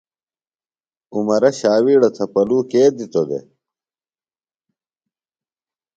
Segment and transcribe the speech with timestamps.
[1.15, 3.45] عمرہ شاویڑہ تھےۡ پلو کے دِتو دےۡ؟